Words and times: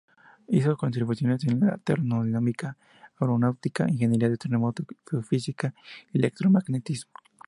Hizo 0.47 0.75
contribuciones 0.77 1.45
en 1.45 1.59
termodinámica, 1.83 2.75
aeronautica, 3.19 3.87
ingeniería 3.87 4.31
de 4.31 4.37
terremoto, 4.37 4.83
geofísica, 5.05 5.75
y 6.11 6.17
electromagnetismo. 6.17 7.11